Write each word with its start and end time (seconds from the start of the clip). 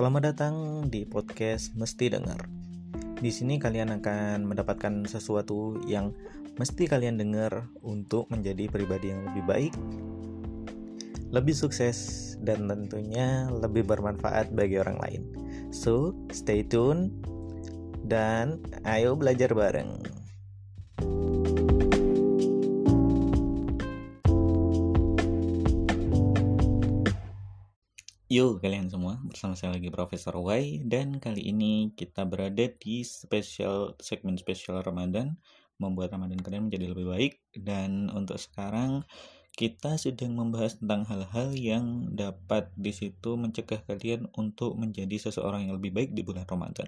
Selamat 0.00 0.32
datang 0.32 0.88
di 0.88 1.04
podcast 1.04 1.76
Mesti 1.76 2.08
Dengar. 2.08 2.48
Di 3.20 3.28
sini 3.28 3.60
kalian 3.60 4.00
akan 4.00 4.48
mendapatkan 4.48 5.04
sesuatu 5.04 5.76
yang 5.84 6.16
mesti 6.56 6.88
kalian 6.88 7.20
dengar 7.20 7.68
untuk 7.84 8.24
menjadi 8.32 8.72
pribadi 8.72 9.12
yang 9.12 9.28
lebih 9.28 9.44
baik, 9.44 9.74
lebih 11.28 11.52
sukses, 11.52 12.32
dan 12.40 12.64
tentunya 12.64 13.52
lebih 13.52 13.84
bermanfaat 13.84 14.56
bagi 14.56 14.80
orang 14.80 14.96
lain. 15.04 15.22
So, 15.68 16.16
stay 16.32 16.64
tune 16.64 17.12
dan 18.08 18.56
ayo 18.88 19.20
belajar 19.20 19.52
bareng. 19.52 20.00
Yo 28.30 28.62
kalian 28.62 28.86
semua, 28.86 29.18
bersama 29.26 29.58
saya 29.58 29.74
lagi 29.74 29.90
Profesor 29.90 30.38
Y. 30.38 30.86
Dan 30.86 31.18
kali 31.18 31.50
ini 31.50 31.90
kita 31.98 32.22
berada 32.22 32.62
di 32.78 33.02
spesial 33.02 33.98
segmen 33.98 34.38
spesial 34.38 34.86
Ramadan. 34.86 35.34
Membuat 35.82 36.14
Ramadan 36.14 36.38
kalian 36.38 36.70
menjadi 36.70 36.94
lebih 36.94 37.10
baik. 37.10 37.32
Dan 37.50 38.06
untuk 38.14 38.38
sekarang 38.38 39.02
kita 39.58 39.98
sedang 39.98 40.38
membahas 40.38 40.78
tentang 40.78 41.10
hal-hal 41.10 41.58
yang 41.58 42.06
dapat 42.14 42.70
di 42.78 42.94
situ 42.94 43.34
mencegah 43.34 43.82
kalian 43.82 44.30
untuk 44.38 44.78
menjadi 44.78 45.26
seseorang 45.26 45.66
yang 45.66 45.82
lebih 45.82 45.90
baik 45.90 46.14
di 46.14 46.22
bulan 46.22 46.46
Ramadan. 46.46 46.86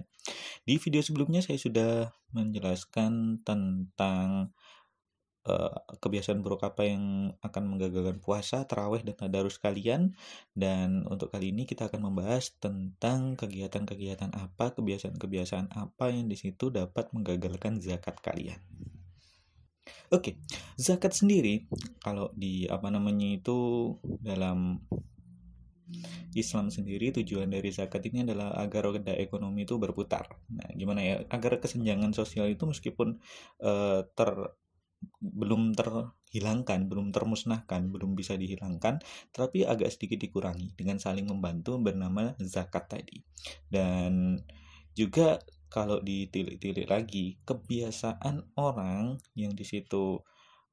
Di 0.62 0.78
video 0.78 1.02
sebelumnya 1.02 1.42
saya 1.42 1.58
sudah 1.58 2.14
menjelaskan 2.30 3.42
tentang 3.42 4.54
uh, 5.46 5.74
kebiasaan 5.98 6.42
buruk 6.42 6.62
apa 6.66 6.86
yang 6.86 7.34
akan 7.42 7.62
menggagalkan 7.74 8.18
puasa, 8.22 8.64
terawih, 8.66 9.02
dan 9.02 9.16
tadarus 9.18 9.58
kalian. 9.58 10.14
Dan 10.54 11.06
untuk 11.08 11.30
kali 11.34 11.50
ini 11.50 11.66
kita 11.66 11.90
akan 11.90 12.12
membahas 12.12 12.54
tentang 12.58 13.34
kegiatan-kegiatan 13.38 14.34
apa, 14.34 14.74
kebiasaan-kebiasaan 14.74 15.74
apa 15.74 16.04
yang 16.10 16.30
di 16.30 16.36
situ 16.38 16.70
dapat 16.70 17.10
menggagalkan 17.10 17.82
zakat 17.82 18.18
kalian. 18.22 18.60
Oke, 20.12 20.12
okay. 20.12 20.34
zakat 20.76 21.16
sendiri 21.16 21.66
kalau 21.98 22.30
di 22.36 22.68
apa 22.68 22.92
namanya 22.92 23.26
itu 23.32 23.90
dalam 24.20 24.78
Islam 26.32 26.72
sendiri 26.72 27.12
tujuan 27.12 27.52
dari 27.52 27.68
zakat 27.68 28.08
ini 28.08 28.24
adalah 28.24 28.56
agar 28.56 28.88
roda 28.88 29.12
ekonomi 29.12 29.68
itu 29.68 29.76
berputar. 29.76 30.24
Nah, 30.48 30.68
gimana 30.72 31.00
ya? 31.04 31.14
Agar 31.28 31.60
kesenjangan 31.60 32.16
sosial 32.16 32.48
itu 32.48 32.64
meskipun 32.64 33.20
uh, 33.60 34.00
ter 34.16 34.30
belum 35.18 35.74
terhilangkan, 35.74 36.90
belum 36.90 37.14
termusnahkan, 37.14 37.90
belum 37.90 38.18
bisa 38.18 38.34
dihilangkan, 38.34 39.02
tapi 39.34 39.66
agak 39.66 39.94
sedikit 39.94 40.22
dikurangi 40.22 40.74
dengan 40.74 40.98
saling 40.98 41.26
membantu 41.28 41.78
bernama 41.78 42.34
zakat 42.42 42.90
tadi. 42.90 43.22
Dan 43.70 44.38
juga 44.92 45.40
kalau 45.72 46.04
ditilik-tilik 46.04 46.84
lagi, 46.84 47.40
kebiasaan 47.48 48.52
orang 48.60 49.16
yang 49.32 49.56
di 49.56 49.64
situ 49.64 50.20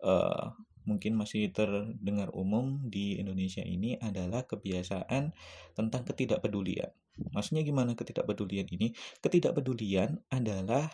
uh, 0.03 0.45
mungkin 0.83 1.16
masih 1.16 1.53
terdengar 1.55 2.33
umum 2.36 2.83
di 2.89 3.16
Indonesia 3.21 3.64
ini 3.64 3.95
adalah 4.02 4.43
kebiasaan 4.43 5.31
tentang 5.77 6.02
ketidakpedulian. 6.03 6.91
Maksudnya 7.31 7.64
gimana 7.67 7.95
ketidakpedulian 7.95 8.67
ini? 8.75 8.91
Ketidakpedulian 9.23 10.19
adalah 10.31 10.88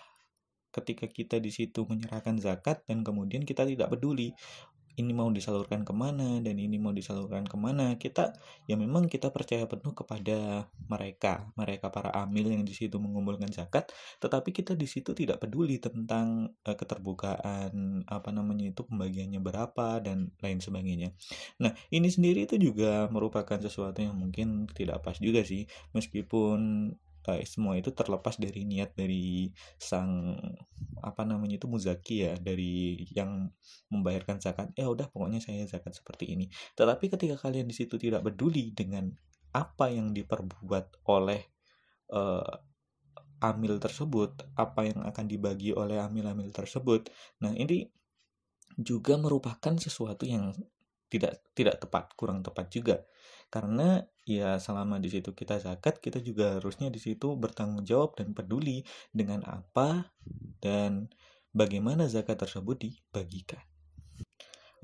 ketika 0.76 1.08
kita 1.08 1.40
di 1.40 1.56
situ 1.56 1.88
menyerahkan 1.88 2.36
zakat 2.44 2.84
dan 2.84 3.08
kemudian 3.08 3.48
kita 3.48 3.64
tidak 3.64 3.96
peduli 3.96 4.36
ini 4.96 5.12
mau 5.12 5.28
disalurkan 5.28 5.84
ke 5.84 5.92
mana 5.92 6.40
dan 6.40 6.56
ini 6.56 6.80
mau 6.80 6.96
disalurkan 6.96 7.44
ke 7.44 7.58
mana 7.60 8.00
kita 8.00 8.32
ya 8.66 8.80
memang 8.80 9.12
kita 9.12 9.30
percaya 9.32 9.68
penuh 9.68 9.92
kepada 9.92 10.68
mereka 10.88 11.52
mereka 11.60 11.92
para 11.92 12.12
amil 12.16 12.52
yang 12.52 12.64
di 12.64 12.72
situ 12.72 12.96
mengumpulkan 12.96 13.52
zakat 13.52 13.92
tetapi 14.24 14.56
kita 14.56 14.74
di 14.74 14.88
situ 14.88 15.12
tidak 15.12 15.44
peduli 15.44 15.80
tentang 15.84 16.56
uh, 16.64 16.76
keterbukaan 16.76 18.08
apa 18.08 18.30
namanya 18.32 18.72
itu 18.72 18.82
pembagiannya 18.88 19.40
berapa 19.44 20.00
dan 20.00 20.32
lain 20.40 20.60
sebagainya. 20.64 21.12
Nah 21.62 21.76
ini 21.92 22.08
sendiri 22.08 22.48
itu 22.48 22.56
juga 22.56 23.12
merupakan 23.12 23.60
sesuatu 23.60 24.00
yang 24.00 24.16
mungkin 24.16 24.68
tidak 24.72 25.04
pas 25.04 25.20
juga 25.20 25.44
sih 25.44 25.68
meskipun 25.92 26.92
uh, 27.28 27.42
semua 27.46 27.78
itu 27.78 27.92
terlepas 27.92 28.38
dari 28.38 28.64
niat 28.66 28.94
dari 28.94 29.50
sang 29.82 30.38
apa 31.02 31.22
namanya 31.26 31.58
itu 31.62 31.68
muzaki 31.70 32.26
ya 32.26 32.34
dari 32.38 33.06
yang 33.14 33.50
membayarkan 33.90 34.42
zakat. 34.42 34.72
Ya 34.78 34.90
udah 34.90 35.10
pokoknya 35.10 35.42
saya 35.42 35.66
zakat 35.66 35.98
seperti 35.98 36.34
ini. 36.38 36.50
Tetapi 36.78 37.10
ketika 37.10 37.36
kalian 37.42 37.70
di 37.70 37.76
situ 37.76 37.98
tidak 37.98 38.26
peduli 38.26 38.74
dengan 38.74 39.10
apa 39.56 39.88
yang 39.88 40.12
diperbuat 40.12 41.08
oleh 41.08 41.42
uh, 42.12 42.44
amil 43.44 43.78
tersebut 43.78 44.48
apa 44.56 44.88
yang 44.88 45.00
akan 45.04 45.26
dibagi 45.28 45.76
oleh 45.76 46.00
amil-amil 46.00 46.52
tersebut 46.56 47.08
nah 47.40 47.52
ini 47.52 47.88
juga 48.76 49.16
merupakan 49.16 49.76
sesuatu 49.80 50.28
yang 50.28 50.52
tidak 51.16 51.40
tidak 51.56 51.80
tepat 51.80 52.12
kurang 52.20 52.44
tepat 52.44 52.68
juga. 52.68 52.98
Karena 53.48 54.04
ya 54.28 54.58
selama 54.60 55.00
di 55.00 55.08
situ 55.08 55.32
kita 55.32 55.62
zakat 55.62 56.02
kita 56.04 56.20
juga 56.20 56.60
harusnya 56.60 56.92
di 56.92 57.00
situ 57.00 57.38
bertanggung 57.40 57.86
jawab 57.88 58.18
dan 58.20 58.34
peduli 58.34 58.84
dengan 59.14 59.46
apa 59.46 60.12
dan 60.60 61.08
bagaimana 61.54 62.10
zakat 62.10 62.42
tersebut 62.42 62.82
dibagikan 62.82 63.62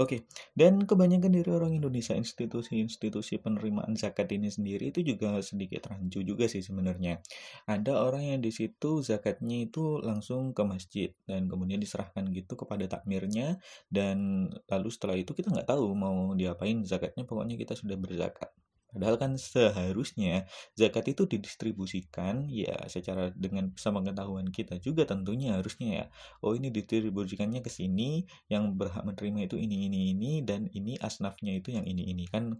Oke, 0.01 0.17
dan 0.57 0.73
kebanyakan 0.89 1.29
dari 1.37 1.51
orang 1.53 1.77
Indonesia 1.77 2.17
institusi-institusi 2.17 3.37
penerimaan 3.37 3.93
zakat 3.93 4.33
ini 4.33 4.49
sendiri 4.49 4.89
itu 4.89 5.05
juga 5.05 5.37
sedikit 5.45 5.85
rancu 5.93 6.25
juga 6.25 6.49
sih 6.49 6.65
sebenarnya. 6.65 7.21
Ada 7.69 7.93
orang 8.01 8.23
yang 8.33 8.39
di 8.41 8.49
situ 8.49 9.05
zakatnya 9.05 9.57
itu 9.69 10.01
langsung 10.01 10.57
ke 10.57 10.63
masjid 10.65 11.09
dan 11.29 11.45
kemudian 11.51 11.77
diserahkan 11.77 12.25
gitu 12.33 12.53
kepada 12.57 12.89
takmirnya 12.89 13.61
dan 13.93 14.49
lalu 14.65 14.89
setelah 14.89 15.15
itu 15.21 15.37
kita 15.37 15.53
nggak 15.53 15.69
tahu 15.69 15.85
mau 15.93 16.33
diapain 16.33 16.81
zakatnya 16.81 17.23
pokoknya 17.29 17.55
kita 17.61 17.77
sudah 17.77 17.97
berzakat. 18.01 18.49
Padahal 18.91 19.15
kan 19.15 19.31
seharusnya 19.39 20.45
zakat 20.75 21.07
itu 21.11 21.23
didistribusikan 21.27 22.47
ya 22.51 22.75
secara 22.91 23.31
dengan 23.31 23.71
pengetahuan 23.73 24.51
kita 24.51 24.77
juga 24.83 25.07
tentunya 25.07 25.55
harusnya 25.55 25.89
ya. 25.89 26.05
Oh 26.43 26.53
ini 26.53 26.69
didistribusikannya 26.69 27.63
ke 27.63 27.71
sini 27.71 28.27
yang 28.51 28.75
berhak 28.75 29.03
menerima 29.07 29.47
itu 29.47 29.57
ini 29.57 29.87
ini 29.87 29.99
ini 30.15 30.31
dan 30.43 30.67
ini 30.75 30.99
asnafnya 30.99 31.55
itu 31.55 31.71
yang 31.71 31.87
ini 31.87 32.11
ini 32.11 32.27
kan 32.27 32.55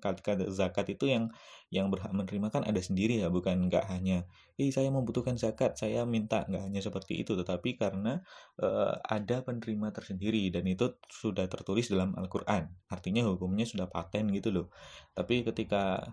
zakat 0.52 0.88
itu 0.90 1.12
yang 1.12 1.30
yang 1.72 1.88
berhak 1.88 2.12
menerima 2.12 2.52
kan 2.52 2.64
ada 2.68 2.80
sendiri 2.84 3.24
ya 3.24 3.31
bukan 3.31 3.72
nggak 3.72 3.88
hanya 3.88 4.28
eh 4.59 4.70
saya 4.75 4.91
membutuhkan 4.91 5.40
zakat 5.40 5.80
saya 5.80 6.03
minta 6.03 6.44
nggak 6.46 6.64
hanya 6.68 6.81
seperti 6.84 7.24
itu 7.24 7.34
tetapi 7.34 7.80
karena 7.80 8.20
uh, 8.59 9.00
ada 9.08 9.41
penerima 9.41 9.90
tersendiri 9.96 10.52
dan 10.53 10.68
itu 10.68 10.96
sudah 11.09 11.47
tertulis 11.47 11.90
dalam 11.90 12.14
Al-Qur'an. 12.14 12.70
Artinya 12.91 13.25
hukumnya 13.28 13.66
sudah 13.66 13.88
paten 13.88 14.30
gitu 14.36 14.53
loh. 14.53 14.68
Tapi 15.16 15.44
ketika 15.47 16.03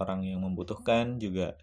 orang 0.00 0.24
yang 0.24 0.42
membutuhkan 0.42 1.20
juga 1.20 1.56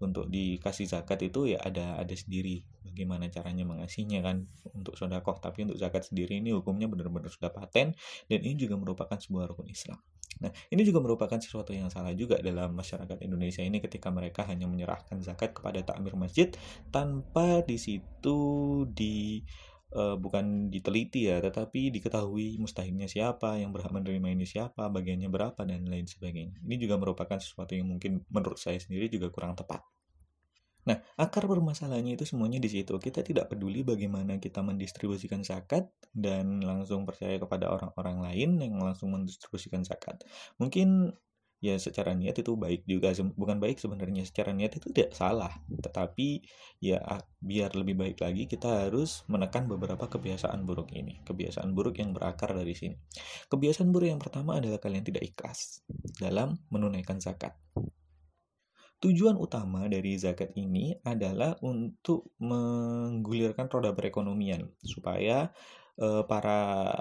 untuk 0.00 0.32
dikasih 0.32 0.88
zakat 0.88 1.20
itu 1.20 1.52
ya 1.54 1.60
ada 1.60 2.00
ada 2.00 2.14
sendiri. 2.16 2.64
Bagaimana 2.80 3.28
caranya 3.28 3.68
mengasihnya 3.68 4.24
kan 4.24 4.48
untuk 4.72 4.96
sodakoh. 4.96 5.36
Tapi 5.38 5.68
untuk 5.68 5.76
zakat 5.76 6.08
sendiri 6.08 6.40
ini 6.40 6.56
hukumnya 6.56 6.88
benar-benar 6.88 7.28
sudah 7.28 7.52
paten 7.52 7.92
dan 8.26 8.38
ini 8.40 8.56
juga 8.56 8.80
merupakan 8.80 9.20
sebuah 9.20 9.52
rukun 9.52 9.68
Islam. 9.68 10.00
Nah 10.40 10.48
ini 10.72 10.82
juga 10.88 11.04
merupakan 11.04 11.36
sesuatu 11.36 11.76
yang 11.76 11.92
salah 11.92 12.16
juga 12.16 12.40
dalam 12.40 12.72
masyarakat 12.72 13.20
Indonesia 13.20 13.60
ini 13.60 13.76
ketika 13.84 14.08
mereka 14.08 14.48
hanya 14.48 14.64
menyerahkan 14.64 15.20
zakat 15.20 15.52
kepada 15.52 15.84
takmir 15.84 16.16
masjid 16.16 16.48
tanpa 16.88 17.60
di 17.60 17.76
situ 17.76 18.40
di 18.88 19.44
uh, 19.94 20.16
bukan 20.18 20.70
diteliti 20.70 21.30
ya, 21.30 21.42
tetapi 21.42 21.94
diketahui 21.94 22.58
mustahimnya 22.62 23.06
siapa, 23.10 23.58
yang 23.58 23.74
berhak 23.74 23.90
menerima 23.90 24.28
ini 24.34 24.46
siapa, 24.46 24.90
bagiannya 24.90 25.30
berapa, 25.30 25.60
dan 25.66 25.86
lain 25.86 26.06
sebagainya. 26.06 26.58
Ini 26.62 26.76
juga 26.78 26.98
merupakan 26.98 27.38
sesuatu 27.38 27.74
yang 27.74 27.90
mungkin 27.90 28.22
menurut 28.30 28.58
saya 28.58 28.78
sendiri 28.78 29.10
juga 29.10 29.30
kurang 29.30 29.54
tepat. 29.58 29.82
Nah, 30.80 30.96
akar 31.20 31.44
permasalahannya 31.44 32.16
itu 32.16 32.24
semuanya 32.24 32.56
di 32.56 32.72
situ. 32.72 32.96
Kita 32.96 33.20
tidak 33.20 33.52
peduli 33.52 33.84
bagaimana 33.84 34.40
kita 34.40 34.64
mendistribusikan 34.64 35.44
zakat 35.44 35.92
dan 36.16 36.64
langsung 36.64 37.04
percaya 37.04 37.36
kepada 37.36 37.68
orang-orang 37.68 38.24
lain 38.24 38.50
yang 38.64 38.80
langsung 38.80 39.12
mendistribusikan 39.12 39.84
zakat. 39.84 40.24
Mungkin 40.56 41.12
ya 41.60 41.76
secara 41.76 42.16
niat 42.16 42.40
itu 42.40 42.56
baik 42.56 42.88
juga 42.88 43.12
bukan 43.36 43.60
baik 43.60 43.76
sebenarnya 43.76 44.24
secara 44.24 44.56
niat 44.56 44.80
itu 44.80 44.88
tidak 44.90 45.12
salah. 45.12 45.52
Tetapi 45.68 46.28
ya 46.80 47.04
biar 47.38 47.76
lebih 47.76 48.00
baik 48.00 48.18
lagi 48.24 48.48
kita 48.48 48.88
harus 48.88 49.22
menekan 49.28 49.68
beberapa 49.68 50.08
kebiasaan 50.08 50.64
buruk 50.64 50.96
ini. 50.96 51.20
Kebiasaan 51.22 51.76
buruk 51.76 52.00
yang 52.00 52.16
berakar 52.16 52.56
dari 52.56 52.72
sini. 52.72 52.96
Kebiasaan 53.52 53.92
buruk 53.92 54.08
yang 54.08 54.20
pertama 54.20 54.56
adalah 54.56 54.80
kalian 54.80 55.04
tidak 55.04 55.22
ikhlas 55.22 55.84
dalam 56.16 56.56
menunaikan 56.72 57.20
zakat. 57.20 57.54
Tujuan 59.00 59.36
utama 59.40 59.88
dari 59.88 60.20
zakat 60.20 60.52
ini 60.60 60.92
adalah 61.08 61.56
untuk 61.64 62.36
menggulirkan 62.36 63.72
roda 63.72 63.96
perekonomian 63.96 64.68
supaya 64.84 65.48
uh, 65.96 66.24
para 66.28 66.92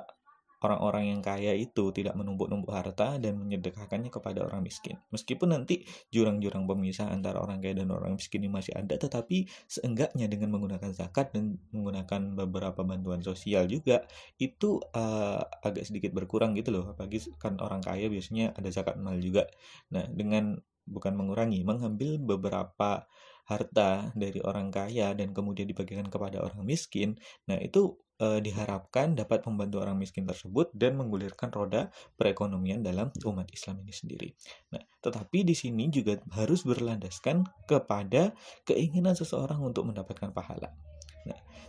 orang-orang 0.59 1.15
yang 1.15 1.21
kaya 1.23 1.55
itu 1.55 1.91
tidak 1.95 2.15
menumpuk-numpuk 2.19 2.71
harta 2.71 3.15
dan 3.17 3.39
menyedekahkannya 3.39 4.11
kepada 4.11 4.43
orang 4.43 4.63
miskin. 4.63 4.99
Meskipun 5.11 5.55
nanti 5.55 5.87
jurang-jurang 6.11 6.67
pemisah 6.67 7.07
antara 7.07 7.39
orang 7.39 7.63
kaya 7.63 7.79
dan 7.79 7.89
orang 7.95 8.19
miskin 8.19 8.43
ini 8.43 8.51
masih 8.51 8.75
ada, 8.75 8.99
tetapi 8.99 9.47
seenggaknya 9.67 10.27
dengan 10.27 10.51
menggunakan 10.55 10.91
zakat 10.91 11.31
dan 11.31 11.59
menggunakan 11.71 12.35
beberapa 12.35 12.83
bantuan 12.83 13.23
sosial 13.23 13.67
juga 13.71 14.03
itu 14.35 14.83
uh, 14.95 15.41
agak 15.63 15.87
sedikit 15.87 16.11
berkurang 16.11 16.55
gitu 16.59 16.75
loh. 16.75 16.91
Apalagi 16.91 17.23
kan 17.39 17.55
orang 17.63 17.79
kaya 17.79 18.11
biasanya 18.11 18.51
ada 18.55 18.67
zakat 18.71 18.99
mal 18.99 19.15
juga. 19.19 19.47
Nah, 19.95 20.03
dengan 20.11 20.59
bukan 20.89 21.13
mengurangi, 21.13 21.61
mengambil 21.61 22.17
beberapa 22.17 23.05
harta 23.49 24.13
dari 24.13 24.41
orang 24.45 24.69
kaya 24.69 25.17
dan 25.17 25.33
kemudian 25.33 25.65
dibagikan 25.65 26.05
kepada 26.05 26.41
orang 26.41 26.61
miskin. 26.65 27.17
Nah, 27.49 27.57
itu 27.57 27.97
e, 28.19 28.43
diharapkan 28.43 29.15
dapat 29.15 29.47
membantu 29.47 29.81
orang 29.81 29.97
miskin 29.97 30.27
tersebut 30.27 30.69
dan 30.75 30.99
menggulirkan 30.99 31.49
roda 31.49 31.89
perekonomian 32.19 32.83
dalam 32.83 33.09
umat 33.23 33.47
Islam 33.55 33.81
ini 33.87 33.93
sendiri. 33.95 34.29
Nah, 34.75 34.83
tetapi 34.99 35.47
di 35.47 35.55
sini 35.55 35.87
juga 35.87 36.19
harus 36.35 36.67
berlandaskan 36.67 37.47
kepada 37.65 38.35
keinginan 38.67 39.15
seseorang 39.15 39.63
untuk 39.63 39.87
mendapatkan 39.87 40.29
pahala. 40.35 40.69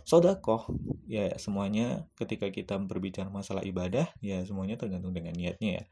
Sodakoh 0.07 0.67
ya 1.05 1.31
semuanya 1.35 2.07
ketika 2.15 2.47
kita 2.47 2.79
berbicara 2.79 3.27
masalah 3.27 3.61
ibadah 3.67 4.07
ya 4.23 4.41
semuanya 4.47 4.79
tergantung 4.79 5.11
dengan 5.11 5.35
niatnya 5.35 5.81
ya. 5.81 5.83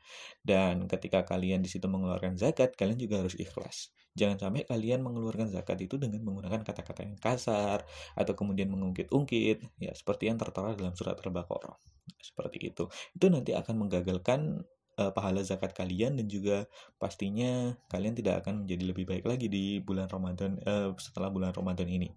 Dan 0.41 0.87
ketika 0.87 1.27
kalian 1.27 1.61
di 1.61 1.69
situ 1.69 1.85
mengeluarkan 1.85 2.39
zakat, 2.39 2.73
kalian 2.79 2.97
juga 2.97 3.21
harus 3.21 3.35
ikhlas. 3.37 3.91
Jangan 4.17 4.37
sampai 4.41 4.65
kalian 4.65 4.99
mengeluarkan 5.05 5.47
zakat 5.53 5.79
itu 5.79 5.95
dengan 5.95 6.19
menggunakan 6.25 6.65
kata-kata 6.65 7.07
yang 7.07 7.15
kasar 7.21 7.85
atau 8.17 8.33
kemudian 8.35 8.67
mengungkit-ungkit 8.67 9.79
ya 9.79 9.91
seperti 9.95 10.27
yang 10.27 10.35
tertera 10.35 10.75
dalam 10.75 10.91
surat 10.97 11.15
Al-Baqarah. 11.21 11.77
Seperti 12.19 12.73
itu. 12.73 12.89
Itu 13.15 13.29
nanti 13.31 13.53
akan 13.55 13.85
menggagalkan 13.85 14.65
uh, 14.99 15.11
pahala 15.15 15.39
zakat 15.39 15.71
kalian 15.71 16.19
dan 16.19 16.27
juga 16.27 16.67
pastinya 16.99 17.79
kalian 17.87 18.19
tidak 18.19 18.43
akan 18.43 18.67
menjadi 18.67 18.83
lebih 18.91 19.05
baik 19.07 19.23
lagi 19.23 19.47
di 19.47 19.79
bulan 19.79 20.11
Ramadan 20.11 20.59
uh, 20.67 20.91
setelah 20.99 21.31
bulan 21.31 21.55
Ramadan 21.55 21.87
ini. 21.87 22.11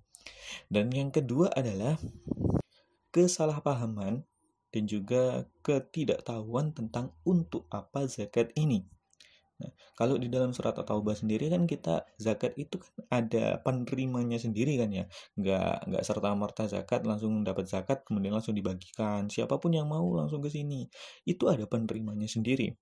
Dan 0.67 0.90
yang 0.90 1.14
kedua 1.14 1.55
adalah 1.55 1.94
kesalahpahaman 3.14 4.26
dan 4.73 4.84
juga 4.88 5.46
ketidaktahuan 5.62 6.75
tentang 6.75 7.14
untuk 7.23 7.69
apa 7.70 8.08
zakat 8.11 8.50
ini. 8.58 8.88
Nah, 9.62 9.70
kalau 9.94 10.19
di 10.19 10.26
dalam 10.26 10.50
surat 10.50 10.75
At-Taubah 10.75 11.14
sendiri 11.14 11.47
kan 11.55 11.62
kita 11.70 12.03
zakat 12.19 12.59
itu 12.59 12.82
kan 12.82 13.23
ada 13.23 13.62
penerimanya 13.62 14.43
sendiri 14.43 14.75
kan 14.82 14.91
ya. 14.91 15.05
Nggak, 15.38 15.75
nggak 15.87 16.03
serta 16.03 16.35
merta 16.35 16.64
zakat 16.67 17.06
langsung 17.06 17.47
dapat 17.47 17.70
zakat 17.70 18.03
kemudian 18.03 18.35
langsung 18.35 18.59
dibagikan. 18.59 19.31
Siapa 19.31 19.62
pun 19.62 19.70
yang 19.70 19.87
mau 19.87 20.11
langsung 20.19 20.43
ke 20.43 20.50
sini. 20.50 20.91
Itu 21.23 21.47
ada 21.47 21.70
penerimanya 21.70 22.26
sendiri 22.26 22.75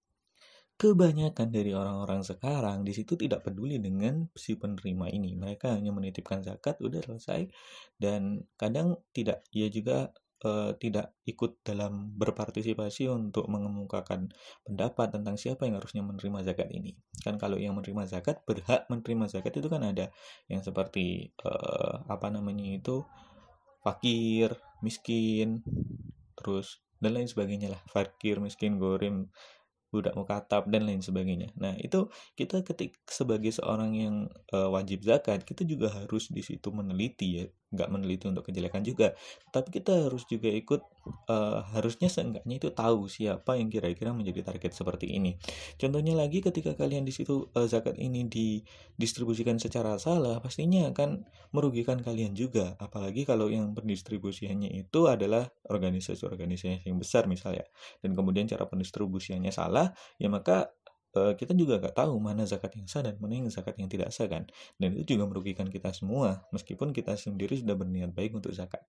kebanyakan 0.81 1.53
dari 1.53 1.77
orang-orang 1.77 2.25
sekarang 2.25 2.89
di 2.89 2.97
situ 2.97 3.13
tidak 3.13 3.45
peduli 3.45 3.77
dengan 3.77 4.25
si 4.33 4.57
penerima 4.57 5.13
ini. 5.13 5.37
Mereka 5.37 5.77
hanya 5.77 5.93
menitipkan 5.93 6.41
zakat, 6.41 6.81
udah 6.81 7.05
selesai, 7.05 7.53
dan 8.01 8.49
kadang 8.57 8.97
tidak, 9.13 9.45
ia 9.53 9.69
juga 9.69 10.09
uh, 10.45 10.73
tidak 10.77 11.17
ikut 11.29 11.61
dalam 11.65 12.13
berpartisipasi 12.17 13.09
untuk 13.13 13.47
mengemukakan 13.49 14.33
pendapat 14.65 15.13
tentang 15.13 15.37
siapa 15.37 15.69
yang 15.69 15.81
harusnya 15.81 16.03
menerima 16.05 16.53
zakat 16.53 16.69
ini. 16.73 16.97
Kan 17.21 17.37
kalau 17.37 17.61
yang 17.61 17.77
menerima 17.77 18.09
zakat 18.09 18.43
berhak 18.49 18.89
menerima 18.89 19.29
zakat 19.29 19.53
itu 19.57 19.69
kan 19.69 19.85
ada 19.85 20.09
yang 20.49 20.65
seperti 20.65 21.33
uh, 21.45 22.05
apa 22.09 22.29
namanya 22.33 22.67
itu 22.67 23.05
fakir, 23.81 24.57
miskin, 24.85 25.65
terus 26.37 26.85
dan 27.01 27.17
lain 27.17 27.29
sebagainya 27.29 27.73
lah. 27.73 27.83
Fakir, 27.89 28.45
miskin, 28.45 28.77
gorim, 28.77 29.33
budak 29.91 30.15
mukatab 30.15 30.71
dan 30.71 30.87
lain 30.87 31.03
sebagainya. 31.03 31.51
Nah, 31.59 31.75
itu 31.81 32.07
kita 32.39 32.63
ketik 32.63 32.95
sebagai 33.11 33.51
seorang 33.51 33.91
yang 33.97 34.17
uh, 34.55 34.71
wajib 34.71 35.03
zakat, 35.03 35.43
kita 35.43 35.67
juga 35.67 35.91
harus 35.91 36.31
di 36.31 36.47
situ 36.47 36.71
meneliti 36.71 37.43
ya, 37.43 37.47
nggak 37.71 37.89
meneliti 37.91 38.27
untuk 38.27 38.47
kejelekan 38.51 38.83
juga. 38.83 39.15
Tapi 39.55 39.71
kita 39.71 40.11
harus 40.11 40.27
juga 40.27 40.51
ikut 40.51 40.83
uh, 41.31 41.63
harusnya 41.75 42.11
seenggaknya 42.11 42.59
itu 42.59 42.69
tahu 42.75 43.07
siapa 43.07 43.55
yang 43.57 43.71
kira-kira 43.71 44.11
menjadi 44.11 44.43
target 44.43 44.75
seperti 44.75 45.15
ini. 45.15 45.39
Contohnya 45.79 46.19
lagi 46.19 46.43
ketika 46.43 46.75
kalian 46.75 47.07
di 47.07 47.15
situ 47.15 47.47
uh, 47.55 47.67
zakat 47.71 47.95
ini 47.97 48.27
didistribusikan 48.27 49.63
secara 49.63 49.97
salah 50.03 50.43
pastinya 50.43 50.91
akan 50.91 51.23
merugikan 51.55 52.03
kalian 52.03 52.35
juga. 52.35 52.75
Apalagi 52.83 53.23
kalau 53.23 53.47
yang 53.47 53.71
pendistribusiannya 53.73 54.75
itu 54.75 55.07
adalah 55.07 55.47
organisasi-organisasi 55.71 56.91
yang 56.91 56.99
besar 56.99 57.31
misalnya. 57.31 57.67
Dan 58.03 58.19
kemudian 58.19 58.51
cara 58.51 58.67
pendistribusiannya 58.67 59.55
salah 59.55 59.95
ya 60.19 60.27
maka 60.27 60.75
uh, 61.17 61.33
kita 61.35 61.53
juga 61.57 61.83
nggak 61.83 61.97
tahu 61.97 62.15
mana 62.23 62.47
zakat 62.47 62.77
yang 62.79 62.87
sah 62.87 63.03
dan 63.03 63.19
mana 63.19 63.39
yang 63.39 63.51
zakat 63.51 63.75
yang 63.79 63.91
tidak 63.91 64.15
sah 64.15 64.31
kan? 64.31 64.47
Dan 64.79 64.95
itu 64.95 65.19
juga 65.19 65.27
merugikan 65.27 65.67
kita 65.67 65.91
semua 65.91 66.47
meskipun 66.55 66.95
kita 66.95 67.19
sendiri 67.19 67.59
sudah 67.59 67.75
berniat 67.75 68.15
baik 68.15 68.37
untuk 68.37 68.55
zakat. 68.55 68.83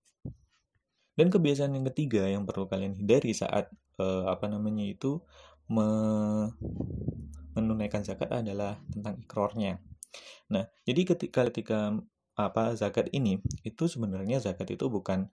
Dan 1.12 1.28
kebiasaan 1.28 1.76
yang 1.76 1.86
ketiga 1.92 2.24
yang 2.24 2.48
perlu 2.48 2.64
kalian 2.70 2.96
hindari 2.96 3.36
saat 3.36 3.68
uh, 4.00 4.24
apa 4.30 4.48
namanya 4.48 4.86
itu 4.86 5.20
me 5.68 5.88
menunaikan 7.52 8.00
zakat 8.00 8.32
adalah 8.32 8.80
tentang 8.88 9.20
ikrornya. 9.20 9.76
Nah, 10.48 10.64
jadi 10.88 11.04
ketika 11.04 11.48
ketika 11.52 12.00
apa 12.32 12.72
zakat 12.80 13.12
ini 13.12 13.44
itu 13.60 13.84
sebenarnya 13.84 14.40
zakat 14.40 14.72
itu 14.72 14.88
bukan 14.88 15.28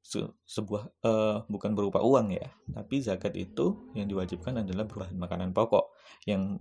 se 0.00 0.24
sebuah 0.48 0.88
uh, 1.04 1.44
bukan 1.52 1.76
berupa 1.76 2.00
uang 2.00 2.32
ya, 2.32 2.48
tapi 2.72 3.04
zakat 3.04 3.36
itu 3.36 3.92
yang 3.92 4.08
diwajibkan 4.08 4.64
adalah 4.64 4.88
bahan 4.88 5.20
makanan 5.20 5.52
pokok 5.52 5.89
yang 6.26 6.60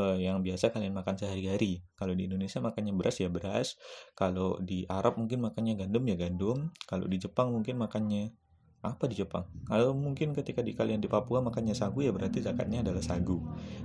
uh, 0.00 0.16
yang 0.16 0.40
biasa 0.40 0.72
kalian 0.72 0.94
makan 0.94 1.16
sehari-hari. 1.16 1.84
Kalau 1.96 2.12
di 2.16 2.28
Indonesia 2.28 2.58
makannya 2.62 2.92
beras 2.96 3.16
ya 3.20 3.28
beras, 3.28 3.76
kalau 4.16 4.60
di 4.60 4.84
Arab 4.88 5.20
mungkin 5.20 5.44
makannya 5.44 5.76
gandum 5.76 6.04
ya 6.08 6.16
gandum, 6.16 6.72
kalau 6.88 7.06
di 7.06 7.16
Jepang 7.20 7.52
mungkin 7.52 7.80
makannya 7.80 8.32
apa 8.80 9.04
di 9.10 9.20
Jepang? 9.20 9.44
Kalau 9.68 9.92
mungkin 9.92 10.32
ketika 10.32 10.64
di 10.64 10.72
kalian 10.72 11.04
di 11.04 11.08
Papua 11.08 11.44
makannya 11.44 11.76
sagu 11.76 12.00
ya 12.00 12.12
berarti 12.12 12.40
zakatnya 12.40 12.80
adalah 12.80 13.04
sagu. 13.04 13.36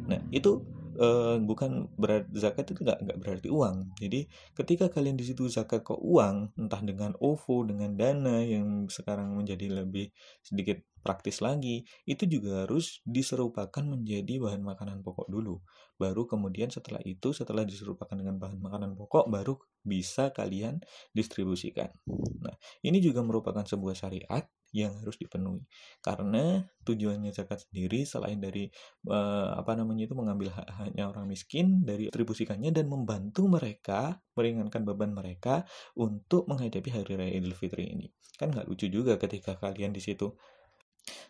Nah, 0.08 0.20
itu 0.32 0.64
uh, 0.98 1.38
bukan 1.40 1.92
berarti 1.96 2.30
zakat 2.36 2.72
itu 2.72 2.82
nggak 2.84 3.00
nggak 3.04 3.18
berarti 3.22 3.48
uang. 3.52 3.96
Jadi 4.00 4.28
ketika 4.56 4.92
kalian 4.92 5.16
di 5.20 5.26
situ 5.28 5.48
zakat 5.48 5.84
ke 5.84 5.96
uang, 5.96 6.56
entah 6.60 6.82
dengan 6.84 7.14
OVO, 7.20 7.68
dengan 7.68 7.94
dana 7.96 8.42
yang 8.44 8.88
sekarang 8.88 9.36
menjadi 9.36 9.84
lebih 9.84 10.12
sedikit 10.42 10.82
praktis 11.06 11.38
lagi, 11.46 11.86
itu 12.10 12.26
juga 12.26 12.66
harus 12.66 13.06
diserupakan 13.06 13.86
menjadi 13.86 14.42
bahan 14.42 14.66
makanan 14.66 15.06
pokok 15.06 15.30
dulu. 15.30 15.62
Baru 16.02 16.26
kemudian 16.26 16.74
setelah 16.74 17.00
itu, 17.06 17.30
setelah 17.30 17.62
diserupakan 17.62 18.18
dengan 18.18 18.42
bahan 18.42 18.58
makanan 18.58 18.98
pokok, 18.98 19.30
baru 19.30 19.54
bisa 19.86 20.34
kalian 20.34 20.82
distribusikan. 21.14 21.94
Nah, 22.42 22.58
ini 22.82 22.98
juga 23.06 23.22
merupakan 23.22 23.62
sebuah 23.62 23.94
syariat 23.94 24.50
yang 24.76 25.00
harus 25.00 25.16
dipenuhi. 25.16 25.64
Karena 26.04 26.60
tujuannya 26.84 27.32
zakat 27.32 27.64
sendiri 27.64 28.04
selain 28.04 28.44
dari 28.44 28.68
uh, 29.08 29.56
apa 29.56 29.72
namanya 29.80 30.12
itu 30.12 30.16
mengambil 30.20 30.52
hak-haknya 30.52 31.08
orang 31.08 31.32
miskin 31.32 31.88
dari 31.88 32.12
distribusikannya 32.12 32.76
dan 32.76 32.92
membantu 32.92 33.48
mereka 33.48 34.20
meringankan 34.36 34.84
beban 34.84 35.16
mereka 35.16 35.64
untuk 35.96 36.44
menghadapi 36.52 36.92
hari 36.92 37.14
raya 37.16 37.34
Idul 37.40 37.56
Fitri 37.56 37.88
ini. 37.88 38.12
Kan 38.36 38.52
nggak 38.52 38.68
lucu 38.68 38.92
juga 38.92 39.16
ketika 39.16 39.56
kalian 39.56 39.96
di 39.96 40.04
situ 40.04 40.36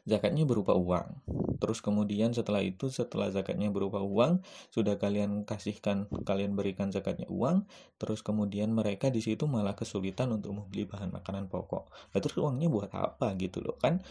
zakatnya 0.06 0.46
berupa 0.46 0.78
uang. 0.78 1.26
Terus 1.60 1.80
kemudian 1.82 2.32
setelah 2.32 2.62
itu 2.62 2.88
setelah 2.92 3.32
zakatnya 3.34 3.74
berupa 3.74 4.00
uang, 4.04 4.44
sudah 4.70 5.02
kalian 5.02 5.44
kasihkan, 5.44 6.08
kalian 6.24 6.54
berikan 6.54 6.94
zakatnya 6.94 7.26
uang, 7.28 7.66
terus 7.98 8.22
kemudian 8.22 8.72
mereka 8.72 9.10
di 9.10 9.20
situ 9.24 9.50
malah 9.50 9.74
kesulitan 9.74 10.32
untuk 10.32 10.54
membeli 10.54 10.86
bahan 10.86 11.10
makanan 11.10 11.50
pokok. 11.50 11.90
Nah, 12.14 12.20
terus 12.22 12.38
uangnya 12.38 12.70
buat 12.70 12.92
apa 12.94 13.34
gitu 13.40 13.64
loh 13.66 13.76
kan? 13.80 14.04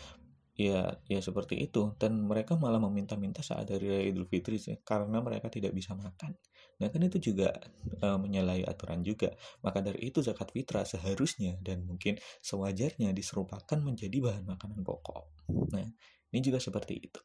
Ya 0.54 1.02
ya 1.10 1.18
seperti 1.18 1.66
itu 1.66 1.98
dan 1.98 2.14
mereka 2.22 2.54
malah 2.54 2.78
meminta-minta 2.78 3.42
saat 3.42 3.66
raya 3.74 4.06
Idul 4.06 4.30
Fitri 4.30 4.62
sih 4.62 4.78
karena 4.86 5.18
mereka 5.18 5.50
tidak 5.50 5.74
bisa 5.74 5.98
makan. 5.98 6.38
Nah 6.78 6.88
kan 6.90 7.02
itu 7.02 7.18
juga 7.18 7.50
e, 7.98 8.06
menyalahi 8.18 8.62
aturan 8.62 9.02
juga. 9.02 9.34
Maka 9.66 9.82
dari 9.82 10.10
itu 10.10 10.22
zakat 10.22 10.54
fitrah 10.54 10.86
seharusnya 10.86 11.58
dan 11.58 11.82
mungkin 11.82 12.18
sewajarnya 12.42 13.10
diserupakan 13.10 13.78
menjadi 13.82 14.14
bahan 14.14 14.46
makanan 14.46 14.80
pokok. 14.86 15.26
Nah 15.74 15.90
ini 16.34 16.42
juga 16.42 16.58
seperti 16.58 16.94
itu. 16.98 17.20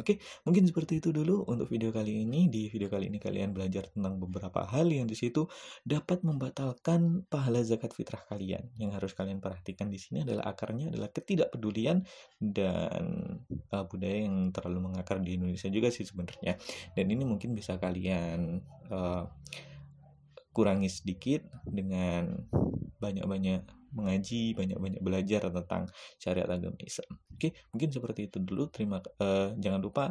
Oke, 0.00 0.16
mungkin 0.48 0.64
seperti 0.64 1.04
itu 1.04 1.12
dulu 1.12 1.44
untuk 1.44 1.68
video 1.68 1.92
kali 1.92 2.24
ini. 2.24 2.48
Di 2.48 2.72
video 2.72 2.88
kali 2.88 3.12
ini 3.12 3.20
kalian 3.20 3.52
belajar 3.52 3.92
tentang 3.92 4.16
beberapa 4.16 4.64
hal 4.64 4.88
yang 4.88 5.04
di 5.04 5.12
situ 5.12 5.44
dapat 5.84 6.24
membatalkan 6.24 7.28
pahala 7.28 7.60
zakat 7.60 7.92
fitrah 7.92 8.24
kalian. 8.24 8.72
Yang 8.80 8.90
harus 8.96 9.12
kalian 9.12 9.44
perhatikan 9.44 9.92
di 9.92 10.00
sini 10.00 10.24
adalah 10.24 10.48
akarnya 10.48 10.88
adalah 10.88 11.12
ketidakpedulian 11.12 12.08
dan 12.40 13.04
uh, 13.68 13.84
budaya 13.84 14.24
yang 14.24 14.48
terlalu 14.48 14.88
mengakar 14.88 15.20
di 15.20 15.36
Indonesia 15.36 15.68
juga 15.68 15.92
sih 15.92 16.08
sebenarnya. 16.08 16.56
Dan 16.96 17.12
ini 17.12 17.28
mungkin 17.28 17.52
bisa 17.52 17.76
kalian 17.76 18.64
uh, 18.88 19.28
kurangi 20.56 20.88
sedikit 20.88 21.44
dengan 21.68 22.48
banyak-banyak 23.02 23.83
mengaji, 23.94 24.52
banyak-banyak 24.58 25.00
belajar 25.00 25.48
tentang 25.48 25.88
syariat 26.18 26.50
agama 26.50 26.76
Islam. 26.82 27.16
Oke, 27.32 27.54
mungkin 27.70 27.88
seperti 27.94 28.28
itu 28.28 28.38
dulu. 28.42 28.68
Terima 28.68 28.98
uh, 29.22 29.54
jangan 29.56 29.80
lupa 29.80 30.04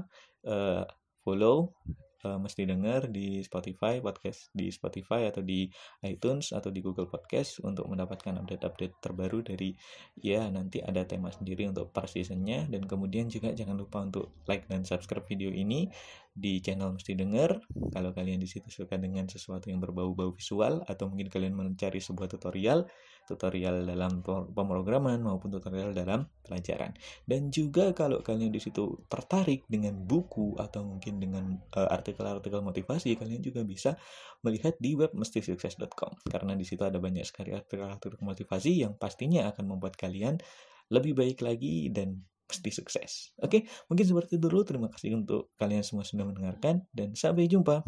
uh, 0.47 0.83
follow 1.23 1.75
uh, 2.23 2.39
mesti 2.39 2.63
dengar 2.65 3.11
di 3.11 3.43
Spotify 3.43 3.99
podcast 3.99 4.49
di 4.55 4.71
Spotify 4.71 5.27
atau 5.29 5.43
di 5.43 5.67
iTunes 6.07 6.55
atau 6.55 6.71
di 6.71 6.79
Google 6.79 7.07
Podcast 7.07 7.59
untuk 7.61 7.85
mendapatkan 7.91 8.39
update-update 8.43 9.03
terbaru 9.03 9.43
dari 9.43 9.75
ya 10.19 10.47
nanti 10.49 10.79
ada 10.79 11.03
tema 11.03 11.29
sendiri 11.29 11.67
untuk 11.67 11.91
per 11.91 12.07
seasonnya 12.07 12.65
dan 12.71 12.87
kemudian 12.87 13.27
juga 13.27 13.51
jangan 13.51 13.75
lupa 13.77 14.03
untuk 14.03 14.33
like 14.47 14.65
dan 14.71 14.87
subscribe 14.87 15.27
video 15.27 15.51
ini 15.51 15.91
di 16.33 16.57
channel 16.63 16.95
mesti 16.97 17.13
dengar 17.13 17.61
kalau 17.93 18.09
kalian 18.09 18.41
di 18.41 18.49
situ 18.49 18.71
suka 18.73 18.97
dengan 18.97 19.29
sesuatu 19.29 19.69
yang 19.69 19.77
berbau-bau 19.77 20.33
visual 20.33 20.81
atau 20.89 21.05
mungkin 21.05 21.29
kalian 21.29 21.53
mencari 21.53 22.01
sebuah 22.01 22.25
tutorial 22.33 22.89
tutorial 23.25 23.87
dalam 23.87 24.23
pemrograman 24.25 25.19
maupun 25.23 25.51
tutorial 25.51 25.95
dalam 25.95 26.27
pelajaran 26.43 26.91
dan 27.23 27.49
juga 27.49 27.95
kalau 27.95 28.19
kalian 28.19 28.51
di 28.51 28.59
situ 28.59 29.07
tertarik 29.07 29.63
dengan 29.67 29.95
buku 30.03 30.59
atau 30.59 30.83
mungkin 30.83 31.19
dengan 31.19 31.55
uh, 31.75 31.89
artikel-artikel 31.89 32.59
motivasi 32.59 33.15
kalian 33.15 33.39
juga 33.39 33.63
bisa 33.63 33.95
melihat 34.43 34.75
di 34.77 34.93
web 34.93 35.15
mestisukses.com 35.15 36.19
karena 36.27 36.53
di 36.53 36.65
situ 36.67 36.83
ada 36.83 36.99
banyak 36.99 37.23
sekali 37.23 37.55
artikel-artikel 37.55 38.19
motivasi 38.19 38.83
yang 38.83 38.93
pastinya 38.99 39.49
akan 39.51 39.75
membuat 39.75 39.95
kalian 39.95 40.37
lebih 40.91 41.15
baik 41.15 41.41
lagi 41.41 41.89
dan 41.89 42.21
pasti 42.43 42.69
sukses. 42.69 43.33
Oke, 43.41 43.65
mungkin 43.89 44.05
seperti 44.05 44.37
itu 44.37 44.45
dulu. 44.45 44.61
Terima 44.61 44.87
kasih 44.91 45.17
untuk 45.17 45.55
kalian 45.57 45.81
semua 45.81 46.05
sudah 46.05 46.27
mendengarkan 46.27 46.85
dan 46.93 47.17
sampai 47.17 47.49
jumpa. 47.49 47.81